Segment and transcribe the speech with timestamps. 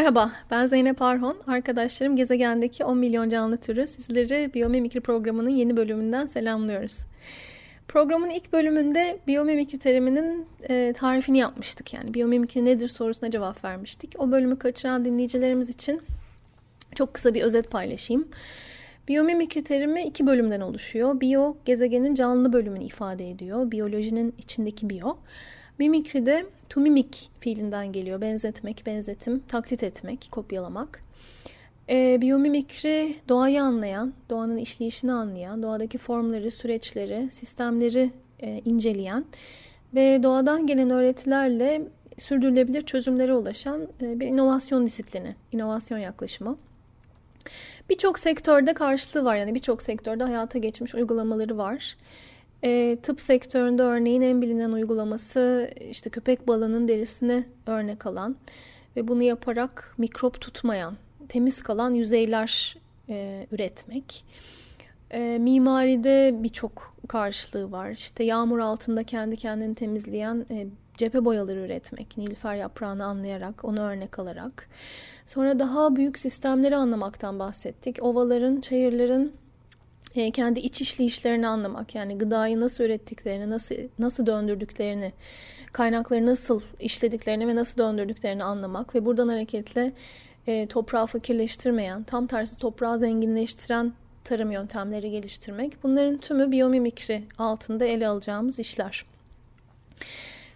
[0.00, 1.36] Merhaba, ben Zeynep Arhon.
[1.46, 7.04] Arkadaşlarım gezegendeki 10 milyon canlı türü sizleri Biyomimikri programının yeni bölümünden selamlıyoruz.
[7.88, 11.94] Programın ilk bölümünde biyomimikri teriminin e, tarifini yapmıştık.
[11.94, 14.14] Yani biyomimikri nedir sorusuna cevap vermiştik.
[14.18, 16.02] O bölümü kaçıran dinleyicilerimiz için
[16.94, 18.28] çok kısa bir özet paylaşayım.
[19.08, 21.20] Biyomimikri terimi iki bölümden oluşuyor.
[21.20, 23.70] Biyo, gezegenin canlı bölümünü ifade ediyor.
[23.70, 25.16] Biyolojinin içindeki biyo.
[25.80, 28.20] Mimikri de to mimic fiilinden geliyor.
[28.20, 31.02] Benzetmek, benzetim, taklit etmek, kopyalamak.
[31.90, 39.24] E, biyomimikri doğayı anlayan, doğanın işleyişini anlayan, doğadaki formları, süreçleri, sistemleri e, inceleyen
[39.94, 41.82] ve doğadan gelen öğretilerle
[42.18, 46.56] sürdürülebilir çözümlere ulaşan e, bir inovasyon disiplini, inovasyon yaklaşımı.
[47.90, 51.96] Birçok sektörde karşılığı var yani birçok sektörde hayata geçmiş uygulamaları var.
[52.64, 58.36] E, tıp sektöründe örneğin en bilinen uygulaması işte köpek balığının derisine örnek alan
[58.96, 60.96] ve bunu yaparak mikrop tutmayan,
[61.28, 62.76] temiz kalan yüzeyler
[63.08, 64.24] e, üretmek.
[65.10, 67.90] E, mimaride birçok karşılığı var.
[67.90, 70.66] İşte yağmur altında kendi kendini temizleyen e,
[70.96, 74.68] cephe boyaları üretmek, nilüfer yaprağını anlayarak, onu örnek alarak.
[75.26, 78.02] Sonra daha büyük sistemleri anlamaktan bahsettik.
[78.02, 79.32] Ovaların, çayırların
[80.14, 85.12] kendi iç işleyişlerini anlamak yani gıdayı nasıl ürettiklerini, nasıl nasıl döndürdüklerini,
[85.72, 89.92] kaynakları nasıl işlediklerini ve nasıl döndürdüklerini anlamak ve buradan hareketle
[90.46, 93.92] e, toprağı fakirleştirmeyen, tam tersi toprağı zenginleştiren
[94.24, 95.82] tarım yöntemleri geliştirmek.
[95.82, 99.04] Bunların tümü biyomimikri altında ele alacağımız işler.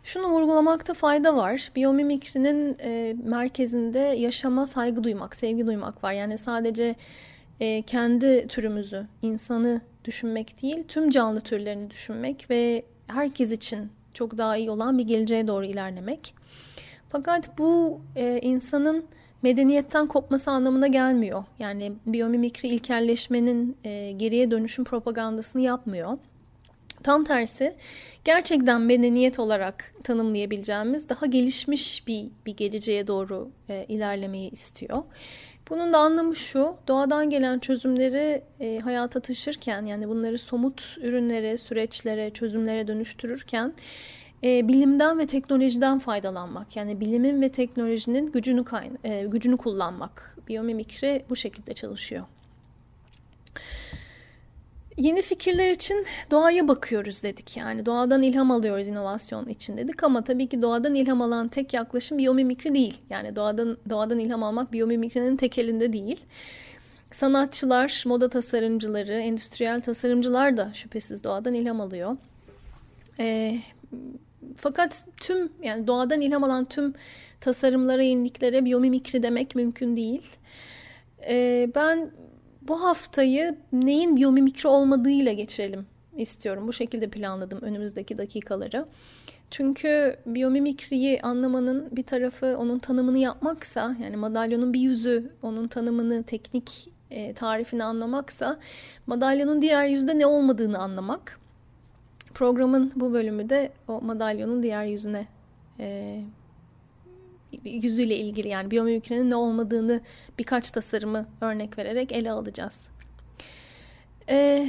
[0.05, 1.71] Şunu vurgulamakta fayda var.
[1.77, 6.13] Biyomimikrinin e, merkezinde yaşama saygı duymak, sevgi duymak var.
[6.13, 6.95] Yani sadece
[7.61, 14.57] e, kendi türümüzü, insanı düşünmek değil, tüm canlı türlerini düşünmek ve herkes için çok daha
[14.57, 16.35] iyi olan bir geleceğe doğru ilerlemek.
[17.09, 19.05] Fakat bu e, insanın
[19.43, 21.45] medeniyetten kopması anlamına gelmiyor.
[21.59, 26.19] Yani biyomimikri ilkelleşmenin e, geriye dönüşüm propagandasını yapmıyor.
[27.03, 27.75] Tam tersi
[28.25, 35.03] gerçekten medeniyet olarak tanımlayabileceğimiz daha gelişmiş bir, bir geleceğe doğru e, ilerlemeyi istiyor.
[35.71, 42.31] Bunun da anlamı şu, doğadan gelen çözümleri e, hayata taşırken yani bunları somut ürünlere, süreçlere,
[42.31, 43.75] çözümlere dönüştürürken
[44.45, 46.77] e, bilimden ve teknolojiden faydalanmak.
[46.77, 48.65] Yani bilimin ve teknolojinin gücünü
[49.05, 50.37] e, gücünü kullanmak.
[50.49, 52.25] Biyomimikri bu şekilde çalışıyor.
[54.97, 57.57] Yeni fikirler için doğaya bakıyoruz dedik.
[57.57, 62.19] Yani doğadan ilham alıyoruz inovasyon için dedik ama tabii ki doğadan ilham alan tek yaklaşım
[62.19, 63.01] biyomimikri değil.
[63.11, 66.25] Yani doğadan doğadan ilham almak biyomimikrinin tek elinde değil.
[67.11, 72.17] Sanatçılar, moda tasarımcıları, endüstriyel tasarımcılar da şüphesiz doğadan ilham alıyor.
[73.19, 73.59] E,
[74.57, 76.95] fakat tüm yani doğadan ilham alan tüm
[77.41, 80.23] tasarımlara, yeniliklere biyomimikri demek mümkün değil.
[81.29, 82.11] E, ben
[82.69, 85.87] bu haftayı neyin biyomimikri olmadığıyla geçirelim
[86.17, 86.69] istiyorum.
[86.69, 88.87] Bu şekilde planladım önümüzdeki dakikaları.
[89.51, 96.89] Çünkü biyomimikriyi anlamanın bir tarafı onun tanımını yapmaksa yani madalyonun bir yüzü onun tanımını teknik
[97.11, 98.59] e, tarifini anlamaksa
[99.07, 101.41] madalyonun diğer yüzde ne olmadığını anlamak.
[102.35, 105.27] Programın bu bölümü de o madalyonun diğer yüzüne
[105.81, 106.21] e,
[107.65, 110.01] yüzüyle ilgili yani biyomimikrinin ne olmadığını
[110.39, 112.81] birkaç tasarımı örnek vererek ele alacağız.
[114.31, 114.69] Ee,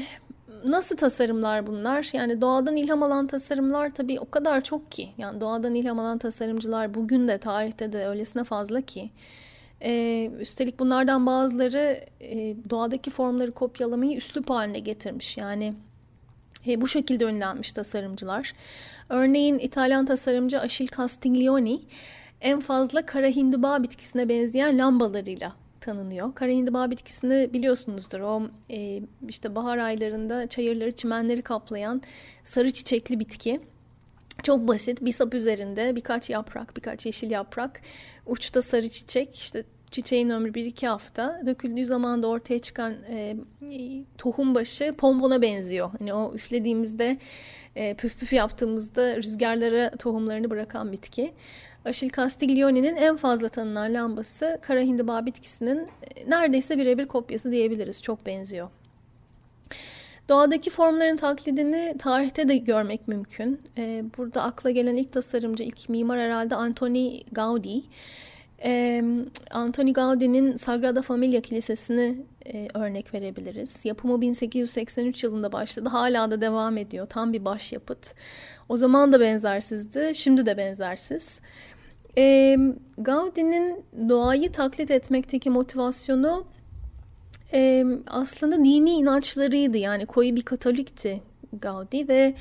[0.66, 2.10] nasıl tasarımlar bunlar?
[2.14, 5.10] Yani doğadan ilham alan tasarımlar tabii o kadar çok ki.
[5.18, 9.10] Yani doğadan ilham alan tasarımcılar bugün de tarihte de öylesine fazla ki.
[9.82, 15.38] Ee, üstelik bunlardan bazıları e, doğadaki formları kopyalamayı üslup haline getirmiş.
[15.38, 15.74] Yani
[16.68, 18.54] e, bu şekilde ünlenmiş tasarımcılar.
[19.10, 21.82] Örneğin İtalyan tasarımcı Achille Castiglioni
[22.46, 26.36] en fazla kara hindiba bitkisine benzeyen lambalarıyla tanınıyor.
[26.36, 28.20] Kara hindiba bitkisini biliyorsunuzdur.
[28.20, 32.02] O e, işte bahar aylarında çayırları, çimenleri kaplayan
[32.44, 33.60] sarı çiçekli bitki.
[34.44, 37.82] Çok basit bir sap üzerinde birkaç yaprak, birkaç yeşil yaprak,
[38.26, 41.42] uçta sarı çiçek, işte çiçeğin ömrü 1-2 hafta.
[41.46, 43.36] Döküldüğü zaman da ortaya çıkan e,
[44.18, 45.90] tohum başı pompona benziyor.
[46.00, 47.18] Hani o üflediğimizde
[47.76, 51.34] e, püf püf yaptığımızda rüzgarlara tohumlarını bırakan bitki.
[51.86, 58.02] Achille Castiglione'nin en fazla tanınan lambası kara hindiba bitkisinin e, neredeyse birebir kopyası diyebiliriz.
[58.02, 58.70] Çok benziyor.
[60.30, 63.62] Doğadaki formların taklidini tarihte de görmek mümkün.
[63.78, 67.82] Ee, burada akla gelen ilk tasarımcı, ilk mimar herhalde Antoni Gaudi.
[68.64, 69.04] Ee,
[69.52, 72.18] Antoni Gaudi'nin Sagrada Familia Kilisesi'ni
[72.54, 73.80] e, örnek verebiliriz.
[73.84, 75.90] Yapımı 1883 yılında başladı.
[75.90, 77.08] Hala da devam ediyor.
[77.08, 78.14] Tam bir başyapıt.
[78.70, 80.12] O zaman da benzersizdi.
[80.16, 81.40] Şimdi de benzersiz.
[82.18, 82.58] Ee,
[82.98, 86.46] Gaudi'nin doğayı taklit etmekteki motivasyonu
[87.54, 89.78] e, aslında dini inançlarıydı.
[89.78, 91.22] Yani koyu bir katolikti
[91.62, 92.34] Gaudi ve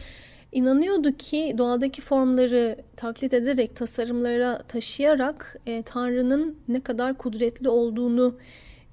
[0.53, 8.38] inanıyordu ki doğadaki formları taklit ederek, tasarımlara taşıyarak e, Tanrı'nın ne kadar kudretli olduğunu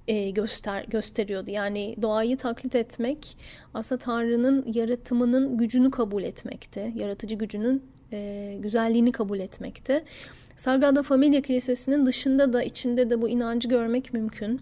[0.07, 1.51] e, göster gösteriyordu.
[1.51, 3.37] Yani doğayı taklit etmek
[3.73, 6.91] aslında Tanrı'nın yaratımının gücünü kabul etmekti.
[6.95, 7.83] Yaratıcı gücünün
[8.13, 10.03] e, güzelliğini kabul etmekti.
[10.61, 14.61] Sagrada Familia Kilisesi'nin dışında da içinde de bu inancı görmek mümkün.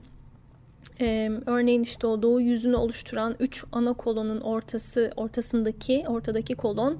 [1.01, 6.97] Ee, örneğin işte o doğu yüzünü oluşturan üç ana kolonun ortası ortasındaki ortadaki kolon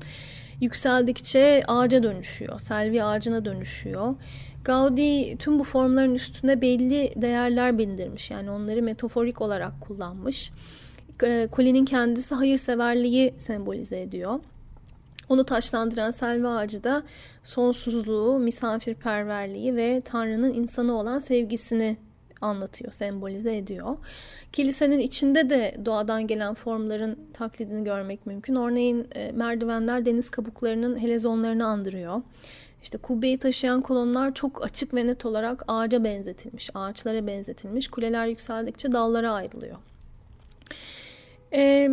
[0.61, 2.59] yükseldikçe ağaca dönüşüyor.
[2.59, 4.15] Selvi ağacına dönüşüyor.
[4.63, 8.31] Gaudi tüm bu formların üstüne belli değerler bindirmiş.
[8.31, 10.51] Yani onları metaforik olarak kullanmış.
[11.51, 14.39] Kulenin kendisi hayırseverliği sembolize ediyor.
[15.29, 17.03] Onu taşlandıran selvi ağacı da
[17.43, 21.97] sonsuzluğu, misafirperverliği ve Tanrı'nın insanı olan sevgisini
[22.41, 23.97] anlatıyor, sembolize ediyor.
[24.51, 28.55] Kilisenin içinde de doğadan gelen formların taklidini görmek mümkün.
[28.55, 32.21] Örneğin e, merdivenler deniz kabuklarının helezonlarını andırıyor.
[32.83, 37.87] İşte kubbeyi taşıyan kolonlar çok açık ve net olarak ağaca benzetilmiş, ağaçlara benzetilmiş.
[37.87, 39.77] Kuleler yükseldikçe dallara ayrılıyor.
[41.53, 41.89] Ee,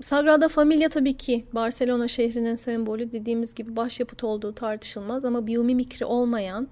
[0.00, 6.68] Sagrada Familia tabii ki Barcelona şehrinin sembolü dediğimiz gibi başyapıt olduğu tartışılmaz ama biyomimikri olmayan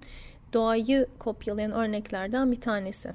[0.53, 3.11] doğayı kopyalayan örneklerden bir tanesi.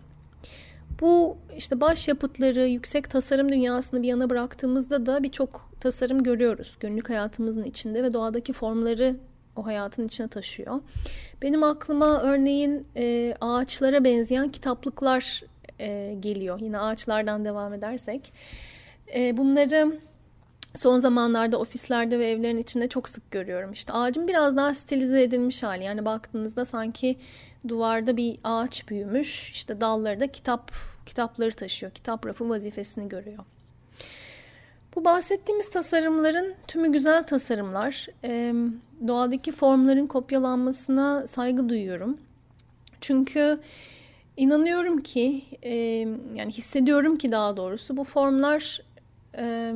[1.01, 7.63] Bu işte başyapıtları, yüksek tasarım dünyasını bir yana bıraktığımızda da birçok tasarım görüyoruz günlük hayatımızın
[7.63, 9.15] içinde ve doğadaki formları
[9.55, 10.79] o hayatın içine taşıyor.
[11.41, 15.43] Benim aklıma örneğin e, ağaçlara benzeyen kitaplıklar
[15.79, 16.59] e, geliyor.
[16.59, 18.33] Yine ağaçlardan devam edersek.
[19.15, 19.99] E, bunları
[20.75, 23.71] son zamanlarda ofislerde ve evlerin içinde çok sık görüyorum.
[23.71, 25.83] İşte ağacın biraz daha stilize edilmiş hali.
[25.83, 27.17] Yani baktığınızda sanki
[27.67, 29.51] duvarda bir ağaç büyümüş.
[29.51, 30.71] İşte dalları da kitap
[31.05, 31.91] kitapları taşıyor.
[31.91, 33.43] Kitap rafı vazifesini görüyor.
[34.95, 38.07] Bu bahsettiğimiz tasarımların tümü güzel tasarımlar.
[38.23, 38.53] Ee,
[39.07, 42.17] doğadaki formların kopyalanmasına saygı duyuyorum.
[43.01, 43.59] Çünkü
[44.37, 45.73] inanıyorum ki, e,
[46.35, 48.81] yani hissediyorum ki daha doğrusu bu formlar
[49.37, 49.73] e,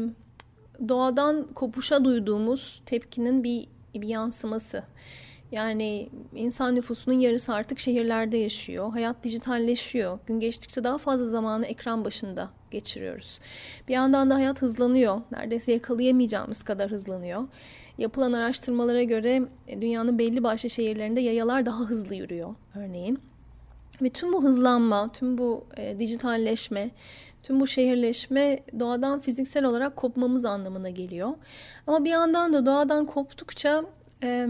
[0.90, 4.84] doğadan kopuşa duyduğumuz tepkinin bir, bir yansıması.
[5.52, 8.92] Yani insan nüfusunun yarısı artık şehirlerde yaşıyor.
[8.92, 10.20] Hayat dijitalleşiyor.
[10.28, 13.40] Gün geçtikçe daha fazla zamanı ekran başında geçiriyoruz.
[13.88, 15.22] Bir yandan da hayat hızlanıyor.
[15.32, 17.48] Neredeyse yakalayamayacağımız kadar hızlanıyor.
[17.98, 23.20] Yapılan araştırmalara göre e, dünyanın belli başlı şehirlerinde yayalar daha hızlı yürüyor örneğin.
[24.02, 26.92] Ve tüm bu hızlanma, tüm bu e, dijitalleşme,
[27.44, 31.30] Tüm bu şehirleşme doğadan fiziksel olarak kopmamız anlamına geliyor.
[31.88, 33.84] Ama bir yandan da doğadan koptukça
[34.24, 34.48] e,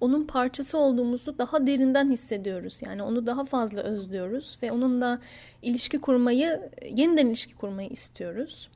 [0.00, 2.80] onun parçası olduğumuzu daha derinden hissediyoruz.
[2.86, 5.18] Yani onu daha fazla özlüyoruz ve onunla
[5.62, 8.68] ilişki kurmayı, yeniden ilişki kurmayı istiyoruz.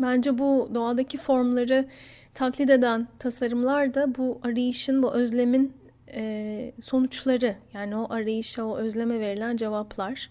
[0.00, 1.88] Bence bu doğadaki formları
[2.34, 5.72] taklit eden tasarımlar da bu arayışın, bu özlemin
[6.14, 7.56] e, sonuçları.
[7.74, 10.30] Yani o arayışa, o özleme verilen cevaplar.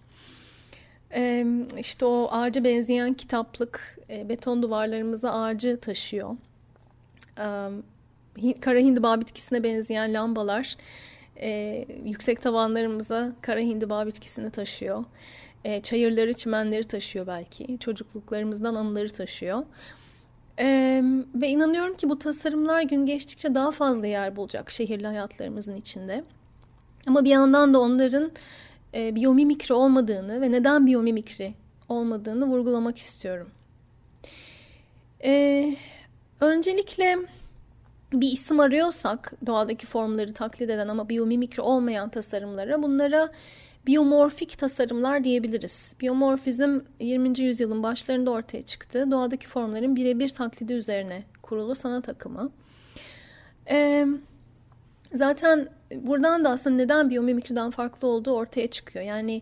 [1.16, 1.46] Ee,
[1.78, 6.36] işte o ağaca benzeyen kitaplık e, beton duvarlarımıza ağacı taşıyor.
[7.40, 7.70] Ee,
[8.62, 10.76] kara hindiba bitkisine benzeyen lambalar
[11.42, 15.04] e, yüksek tavanlarımıza kara hindiba bitkisini taşıyor.
[15.64, 17.78] E, çayırları, çimenleri taşıyor belki.
[17.80, 19.64] Çocukluklarımızdan anıları taşıyor.
[20.60, 21.02] Ee,
[21.36, 26.24] ve inanıyorum ki bu tasarımlar gün geçtikçe daha fazla yer bulacak şehirli hayatlarımızın içinde.
[27.08, 28.32] Ama bir yandan da onların
[28.94, 31.54] e, biyomimikri olmadığını ve neden biyomimikri
[31.90, 33.50] olmadığını vurgulamak istiyorum.
[35.24, 35.76] E,
[36.42, 37.18] öncelikle
[38.14, 43.30] bir isim arıyorsak doğadaki formları taklit eden ama biyomimikri olmayan tasarımlara bunlara
[43.88, 45.94] biyomorfik tasarımlar diyebiliriz.
[46.02, 47.40] Biyomorfizm 20.
[47.40, 49.12] yüzyılın başlarında ortaya çıktı.
[49.12, 52.52] Doğadaki formların birebir taklidi üzerine kurulu sanat akımı.
[53.70, 54.06] Ee,
[55.14, 59.06] Zaten buradan da aslında neden biyomimikriden farklı olduğu ortaya çıkıyor.
[59.06, 59.42] Yani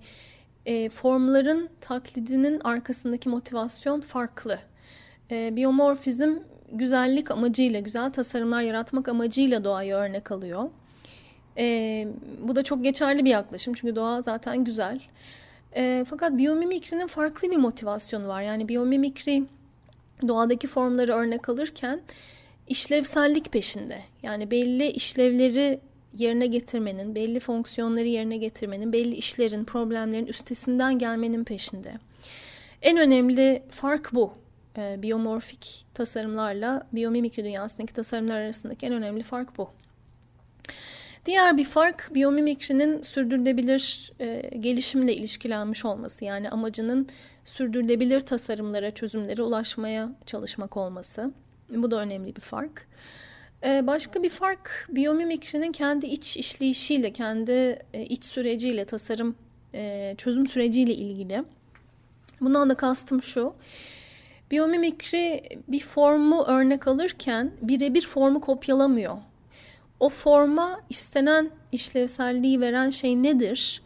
[0.65, 4.59] e, formların taklidinin arkasındaki motivasyon farklı.
[5.31, 6.35] E, biyomorfizm
[6.71, 10.69] güzellik amacıyla, güzel tasarımlar yaratmak amacıyla doğayı örnek alıyor.
[11.57, 12.07] E,
[12.41, 14.99] bu da çok geçerli bir yaklaşım çünkü doğa zaten güzel.
[15.75, 18.41] E, fakat biyomimikrinin farklı bir motivasyonu var.
[18.41, 19.43] Yani biyomimikri
[20.27, 22.01] doğadaki formları örnek alırken
[22.67, 24.01] işlevsellik peşinde.
[24.23, 25.79] Yani belli işlevleri
[26.17, 31.93] yerine getirmenin, belli fonksiyonları yerine getirmenin, belli işlerin, problemlerin üstesinden gelmenin peşinde.
[32.81, 34.33] En önemli fark bu.
[34.77, 39.69] E, biyomorfik tasarımlarla biyomimikri dünyasındaki tasarımlar arasındaki en önemli fark bu.
[41.27, 46.25] Diğer bir fark biyomimikrinin sürdürülebilir e, gelişimle ilişkilenmiş olması.
[46.25, 47.07] Yani amacının
[47.45, 51.31] sürdürülebilir tasarımlara, çözümlere ulaşmaya çalışmak olması.
[51.69, 52.87] Bu da önemli bir fark.
[53.65, 59.35] E, başka bir fark biyomimikrinin kendi iç işleyişiyle, kendi e, iç süreciyle, tasarım
[59.73, 61.43] e, çözüm süreciyle ilgili.
[62.41, 63.53] Bundan da kastım şu.
[64.51, 69.17] Biyomimikri bir formu örnek alırken birebir formu kopyalamıyor
[69.99, 73.81] o forma istenen işlevselliği veren şey nedir?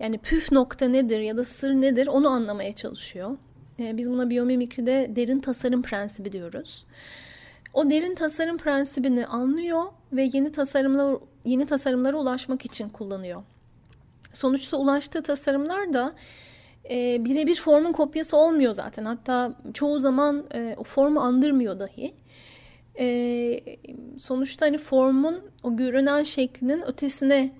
[0.00, 3.36] Yani püf nokta nedir ya da sır nedir onu anlamaya çalışıyor.
[3.78, 6.86] Ee, biz buna biyomimikride derin tasarım prensibi diyoruz.
[7.74, 13.42] O derin tasarım prensibini anlıyor ve yeni tasarımlar yeni tasarımlara ulaşmak için kullanıyor.
[14.32, 16.14] Sonuçta ulaştığı tasarımlar da
[16.90, 19.04] e, birebir formun kopyası olmuyor zaten.
[19.04, 22.14] Hatta çoğu zaman e, o formu andırmıyor dahi
[23.00, 23.60] e,
[24.18, 27.52] sonuçta hani formun o görünen şeklinin ötesine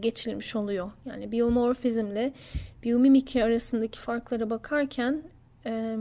[0.00, 0.92] geçilmiş oluyor.
[1.04, 2.32] Yani biyomorfizmle
[2.82, 5.22] biyomimikri arasındaki farklara bakarken
[5.66, 5.96] e,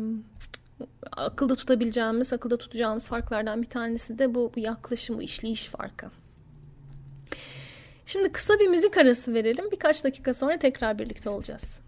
[1.11, 6.07] akılda tutabileceğimiz, akılda tutacağımız farklardan bir tanesi de bu, bu yaklaşım, bu işleyiş farkı.
[8.05, 9.71] Şimdi kısa bir müzik arası verelim.
[9.71, 11.79] Birkaç dakika sonra tekrar birlikte olacağız.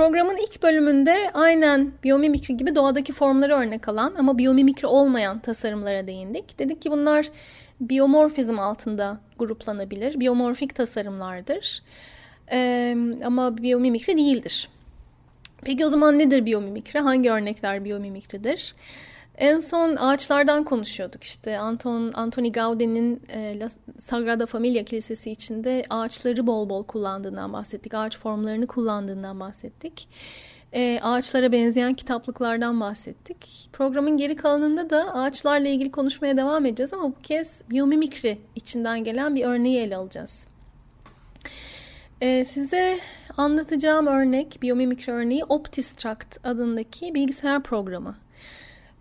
[0.00, 6.58] Programın ilk bölümünde aynen biyomimikri gibi doğadaki formları örnek alan ama biyomimikri olmayan tasarımlara değindik.
[6.58, 7.30] Dedik ki bunlar
[7.80, 10.20] biyomorfizm altında gruplanabilir.
[10.20, 11.82] Biyomorfik tasarımlardır.
[12.52, 14.68] E, ama biyomimikri değildir.
[15.62, 16.98] Peki o zaman nedir biyomimikri?
[16.98, 18.74] Hangi örnekler biyomimikridir?
[19.40, 21.58] En son ağaçlardan konuşuyorduk işte.
[21.58, 23.68] Anton Antoni Gaudi'nin e, La
[23.98, 27.94] Sagrada Familia Kilisesi içinde ağaçları bol bol kullandığından bahsettik.
[27.94, 30.08] Ağaç formlarını kullandığından bahsettik.
[30.72, 33.68] E, ağaçlara benzeyen kitaplıklardan bahsettik.
[33.72, 39.34] Programın geri kalanında da ağaçlarla ilgili konuşmaya devam edeceğiz ama bu kez biyomimikri içinden gelen
[39.34, 40.46] bir örneği ele alacağız.
[42.20, 42.98] E, size
[43.36, 48.14] anlatacağım örnek, biyomimikri örneği Optistruct adındaki bilgisayar programı.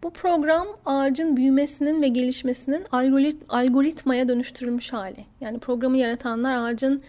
[0.03, 5.25] Bu program ağacın büyümesinin ve gelişmesinin algorit algoritmaya dönüştürülmüş hali.
[5.41, 7.01] Yani programı yaratanlar ağacın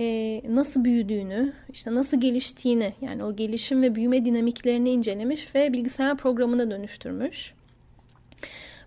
[0.00, 6.16] e, nasıl büyüdüğünü, işte nasıl geliştiğini, yani o gelişim ve büyüme dinamiklerini incelemiş ve bilgisayar
[6.16, 7.54] programına dönüştürmüş.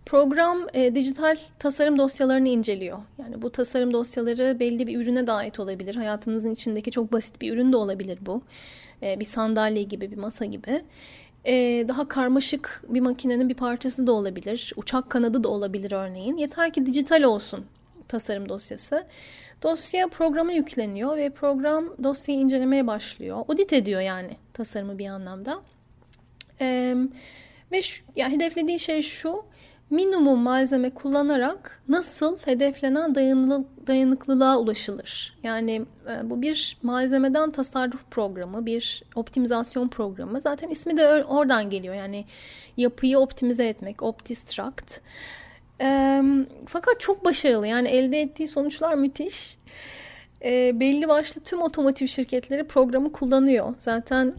[0.05, 2.99] Program e, dijital tasarım dosyalarını inceliyor.
[3.17, 5.95] Yani bu tasarım dosyaları belli bir ürüne de ait olabilir.
[5.95, 8.41] Hayatımızın içindeki çok basit bir ürün de olabilir bu.
[9.03, 10.81] E, bir sandalye gibi, bir masa gibi.
[11.45, 14.73] E, daha karmaşık bir makinenin bir parçası da olabilir.
[14.75, 16.37] Uçak kanadı da olabilir örneğin.
[16.37, 17.65] Yeter ki dijital olsun
[18.07, 19.07] tasarım dosyası.
[19.63, 23.37] Dosya programa yükleniyor ve program dosyayı incelemeye başlıyor.
[23.49, 25.61] Audit ediyor yani tasarımı bir anlamda.
[26.61, 26.95] Ee,
[27.71, 29.45] ve şu, yani hedeflediği şey şu
[29.91, 35.37] minimum malzeme kullanarak nasıl hedeflenen dayanıklı, dayanıklılığa ulaşılır?
[35.43, 40.41] Yani e, bu bir malzemeden tasarruf programı, bir optimizasyon programı.
[40.41, 41.95] Zaten ismi de oradan geliyor.
[41.95, 42.25] Yani
[42.77, 44.99] yapıyı optimize etmek, Optistruct.
[45.81, 46.21] E,
[46.65, 47.67] fakat çok başarılı.
[47.67, 49.57] Yani elde ettiği sonuçlar müthiş.
[50.45, 53.73] E, belli başlı tüm otomotiv şirketleri programı kullanıyor.
[53.77, 54.33] Zaten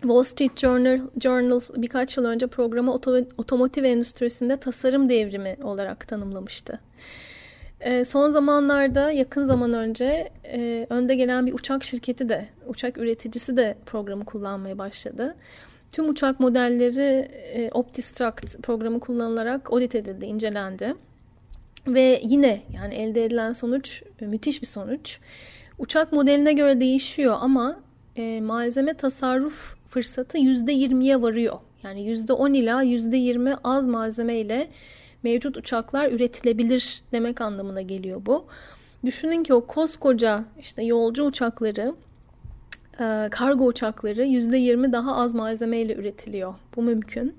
[0.00, 2.94] Wall Street Journal, Journal birkaç yıl önce programı
[3.38, 6.80] otomotiv endüstrisinde tasarım devrimi olarak tanımlamıştı.
[7.80, 13.56] E, son zamanlarda yakın zaman önce e, önde gelen bir uçak şirketi de, uçak üreticisi
[13.56, 15.36] de programı kullanmaya başladı.
[15.92, 20.94] Tüm uçak modelleri e, OptiStruct programı kullanılarak audit edildi, incelendi.
[21.86, 25.18] Ve yine yani elde edilen sonuç müthiş bir sonuç.
[25.78, 27.80] Uçak modeline göre değişiyor ama
[28.16, 31.58] e, malzeme tasarruf fırsatı %20'ye varıyor.
[31.82, 34.70] Yani %10 ila %20 az malzeme ile
[35.22, 38.44] mevcut uçaklar üretilebilir demek anlamına geliyor bu.
[39.04, 41.94] Düşünün ki o koskoca işte yolcu uçakları,
[43.30, 46.54] kargo uçakları %20 daha az malzeme ile üretiliyor.
[46.76, 47.34] Bu mümkün.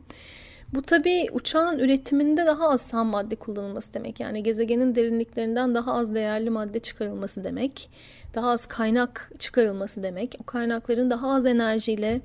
[0.74, 4.20] Bu tabii uçağın üretiminde daha az ham madde kullanılması demek.
[4.20, 7.90] Yani gezegenin derinliklerinden daha az değerli madde çıkarılması demek.
[8.36, 10.36] Daha az kaynak çıkarılması demek.
[10.42, 12.22] O kaynakların daha az enerjiyle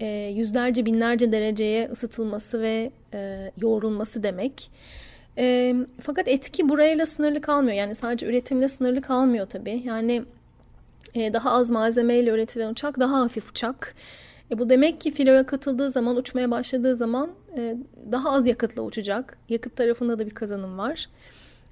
[0.00, 4.70] e, yüzlerce binlerce dereceye ısıtılması ve e, yoğrulması demek.
[5.38, 7.76] E, fakat etki burayla sınırlı kalmıyor.
[7.76, 9.82] Yani sadece üretimle sınırlı kalmıyor tabii.
[9.84, 10.22] Yani
[11.14, 13.94] e, daha az malzemeyle üretilen uçak daha hafif uçak.
[14.50, 17.76] E, bu demek ki filoya katıldığı zaman, uçmaya başladığı zaman e,
[18.12, 19.38] daha az yakıtla uçacak.
[19.48, 21.08] Yakıt tarafında da bir kazanım var.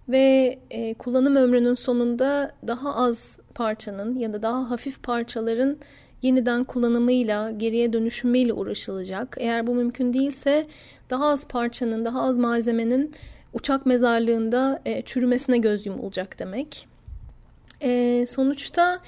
[0.09, 5.79] Ve e, kullanım ömrünün sonunda daha az parçanın ya da daha hafif parçaların
[6.23, 9.37] yeniden kullanımıyla, geriye dönüşümüyle uğraşılacak.
[9.41, 10.67] Eğer bu mümkün değilse
[11.11, 13.13] daha az parçanın, daha az malzemenin
[13.53, 16.89] uçak mezarlığında e, çürümesine göz yumulacak demek.
[17.83, 18.99] E, sonuçta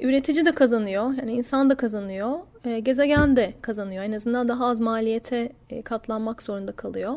[0.00, 4.04] üretici de kazanıyor, yani insan da kazanıyor, e, gezegen de kazanıyor.
[4.04, 7.14] En azından daha az maliyete e, katlanmak zorunda kalıyor.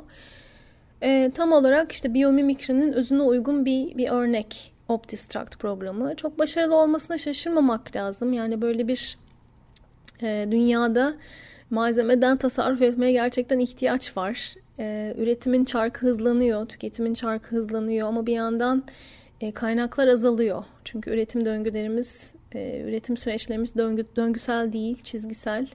[1.04, 6.16] E, tam olarak işte biyomimikrinin özüne uygun bir, bir örnek OptiStruct programı.
[6.16, 8.34] Çok başarılı olmasına şaşırmamak lazım.
[8.34, 9.18] Yani böyle bir
[10.22, 11.16] e, dünyada
[11.70, 14.54] malzemeden tasarruf etmeye gerçekten ihtiyaç var.
[14.80, 18.84] E, üretimin çarkı hızlanıyor, tüketimin çarkı hızlanıyor ama bir yandan
[19.42, 20.64] e, kaynaklar azalıyor.
[20.86, 25.68] Çünkü üretim döngülerimiz, e, üretim süreçlerimiz döngü, döngüsel değil, çizgisel.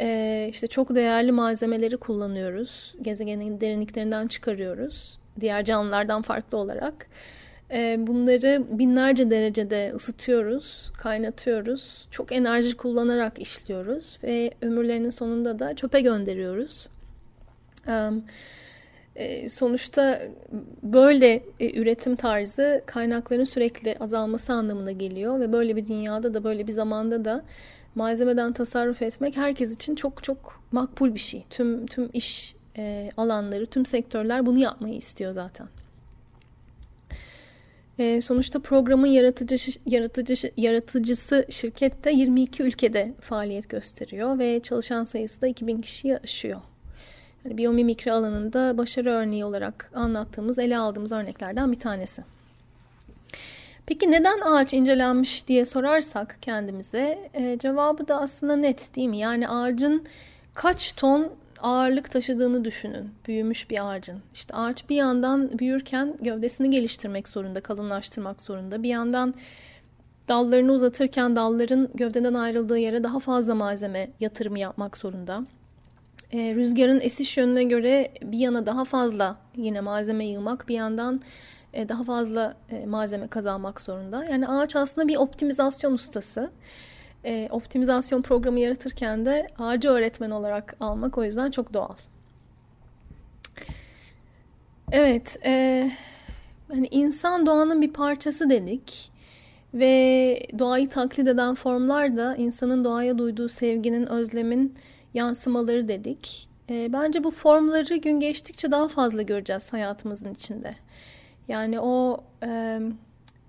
[0.00, 2.94] E, işte çok değerli malzemeleri kullanıyoruz.
[3.02, 5.18] Gezegenin derinliklerinden çıkarıyoruz.
[5.40, 7.06] Diğer canlılardan farklı olarak.
[7.70, 12.08] Ee, bunları binlerce derecede ısıtıyoruz, kaynatıyoruz.
[12.10, 16.88] Çok enerji kullanarak işliyoruz ve ömürlerinin sonunda da çöpe gönderiyoruz.
[17.88, 18.10] E,
[19.50, 20.22] sonuçta
[20.82, 26.66] böyle e, üretim tarzı kaynakların sürekli azalması anlamına geliyor ve böyle bir dünyada da böyle
[26.66, 27.44] bir zamanda da
[27.94, 31.44] malzemeden tasarruf etmek herkes için çok çok makbul bir şey.
[31.50, 35.68] Tüm tüm iş e, alanları, tüm sektörler bunu yapmayı istiyor zaten.
[37.98, 45.46] E, sonuçta programın yaratıcı, yaratıcı, yaratıcısı şirkette 22 ülkede faaliyet gösteriyor ve çalışan sayısı da
[45.46, 46.60] 2000 kişiyi aşıyor.
[47.44, 52.22] Yani biyomimikri alanında başarı örneği olarak anlattığımız, ele aldığımız örneklerden bir tanesi.
[53.86, 59.18] Peki neden ağaç incelenmiş diye sorarsak kendimize e, cevabı da aslında net değil mi?
[59.18, 60.04] Yani ağacın
[60.54, 61.28] kaç ton
[61.62, 63.10] ağırlık taşıdığını düşünün.
[63.26, 64.22] Büyümüş bir ağacın.
[64.34, 68.82] İşte ağaç bir yandan büyürken gövdesini geliştirmek zorunda, kalınlaştırmak zorunda.
[68.82, 69.34] Bir yandan
[70.28, 75.44] dallarını uzatırken dalların gövdeden ayrıldığı yere daha fazla malzeme yatırımı yapmak zorunda.
[76.32, 81.20] E, rüzgarın esiş yönüne göre bir yana daha fazla yine malzeme yığmak, bir yandan
[81.72, 84.24] e, daha fazla e, malzeme kazanmak zorunda.
[84.24, 86.50] Yani ağaç aslında bir optimizasyon ustası.
[87.24, 91.94] E, optimizasyon programı yaratırken de ağacı öğretmen olarak almak o yüzden çok doğal.
[94.92, 95.90] Evet, e,
[96.68, 99.10] hani insan doğanın bir parçası dedik
[99.74, 104.74] ve doğayı taklit eden formlar da insanın doğaya duyduğu sevginin, özlemin
[105.14, 106.48] yansımaları dedik.
[106.70, 110.74] E, bence bu formları gün geçtikçe daha fazla göreceğiz hayatımızın içinde.
[111.48, 112.80] Yani o e,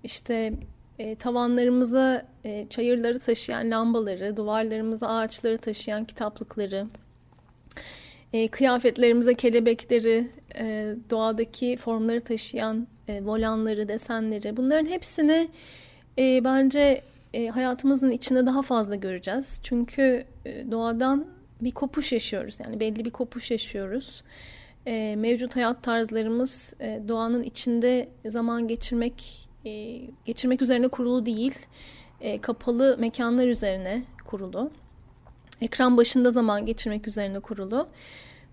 [0.04, 0.52] işte
[0.98, 6.86] e, tavanlarımıza e, çayırları taşıyan lambaları, duvarlarımıza ağaçları taşıyan kitaplıkları,
[8.32, 15.48] e, kıyafetlerimize kelebekleri, e, doğadaki formları taşıyan e, volanları, desenleri bunların hepsini
[16.18, 17.02] e, bence
[17.34, 19.60] e, hayatımızın içinde daha fazla göreceğiz.
[19.62, 21.26] Çünkü e, doğadan
[21.60, 22.58] bir kopuş yaşıyoruz.
[22.64, 24.22] Yani belli bir kopuş yaşıyoruz.
[24.86, 31.54] E, mevcut hayat tarzlarımız e, doğanın içinde zaman geçirmek e, geçirmek üzerine kurulu değil.
[32.20, 34.70] E, kapalı mekanlar üzerine kurulu.
[35.60, 37.88] Ekran başında zaman geçirmek üzerine kurulu.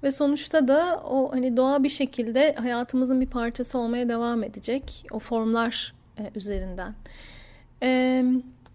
[0.04, 5.06] Ve sonuçta da o hani doğa bir şekilde hayatımızın bir parçası olmaya devam edecek.
[5.12, 6.96] O formlar e, üzerinden.
[7.84, 8.24] E,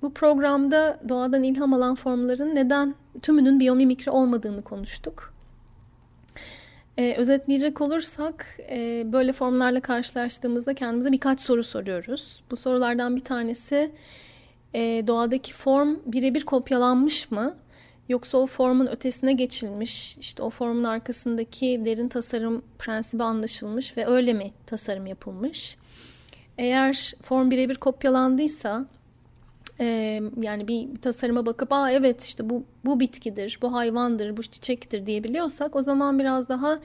[0.03, 5.33] bu programda doğadan ilham alan formların neden tümünün biyomimikri olmadığını konuştuk.
[6.99, 12.43] E, özetleyecek olursak e, böyle formlarla karşılaştığımızda kendimize birkaç soru soruyoruz.
[12.51, 13.91] Bu sorulardan bir tanesi
[14.75, 17.57] e, doğadaki form birebir kopyalanmış mı?
[18.09, 24.33] Yoksa o formun ötesine geçilmiş, işte o formun arkasındaki derin tasarım prensibi anlaşılmış ve öyle
[24.33, 25.77] mi tasarım yapılmış?
[26.59, 28.87] Eğer form birebir kopyalandıysa
[30.42, 35.76] yani bir tasarıma bakıp aa evet işte bu bu bitkidir, bu hayvandır, bu çiçektir diyebiliyorsak
[35.76, 36.78] o zaman biraz daha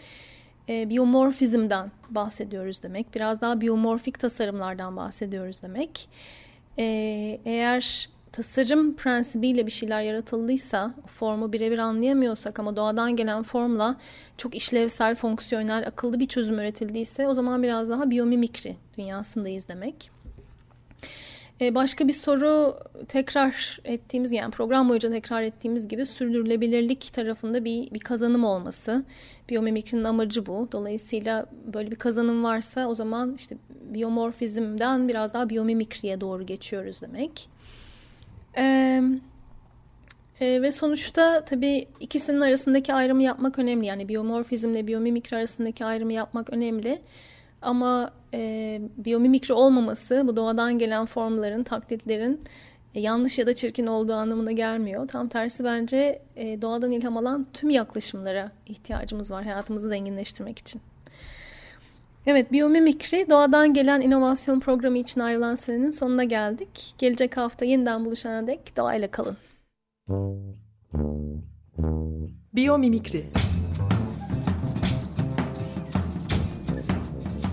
[0.70, 3.16] e, biyomorfizmden bahsediyoruz demek.
[3.16, 6.10] Biraz daha biyomorfik tasarımlardan bahsediyoruz demek.
[6.78, 6.84] E,
[7.46, 13.96] eğer tasarım prensibiyle bir şeyler yaratıldıysa, formu birebir anlayamıyorsak ama doğadan gelen formla
[14.38, 20.17] çok işlevsel, fonksiyonel, akıllı bir çözüm üretildiyse o zaman biraz daha biyomimikri dünyasındayız demek.
[21.62, 27.92] Ee, başka bir soru tekrar ettiğimiz yani program boyunca tekrar ettiğimiz gibi sürdürülebilirlik tarafında bir,
[27.92, 29.04] bir kazanım olması.
[29.50, 30.70] Biyomimikrinin amacı bu.
[30.72, 37.50] Dolayısıyla böyle bir kazanım varsa o zaman işte biyomorfizmden biraz daha biyomimikriye doğru geçiyoruz demek.
[38.58, 39.02] Ee,
[40.40, 43.86] e, ve sonuçta tabii ikisinin arasındaki ayrımı yapmak önemli.
[43.86, 47.02] Yani biyomorfizmle biyomimikri arasındaki ayrımı yapmak önemli.
[47.62, 52.42] Ama e, biyomimikri olmaması bu doğadan gelen formların, taklitlerin
[52.96, 55.08] e, yanlış ya da çirkin olduğu anlamına gelmiyor.
[55.08, 60.82] Tam tersi bence e, doğadan ilham alan tüm yaklaşımlara ihtiyacımız var hayatımızı zenginleştirmek için.
[62.26, 66.96] Evet, biyomimikri doğadan gelen inovasyon programı için ayrılan sürenin sonuna geldik.
[66.98, 69.38] Gelecek hafta yeniden buluşana dek doğayla kalın.
[72.54, 73.26] Biyomimikri